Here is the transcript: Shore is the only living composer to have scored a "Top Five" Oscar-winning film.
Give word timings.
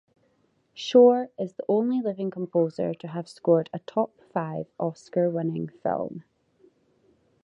Shore 0.73 1.29
is 1.37 1.53
the 1.53 1.63
only 1.69 2.01
living 2.01 2.31
composer 2.31 2.91
to 2.95 3.07
have 3.09 3.27
scored 3.29 3.69
a 3.71 3.77
"Top 3.77 4.19
Five" 4.33 4.65
Oscar-winning 4.79 5.67
film. 5.67 6.23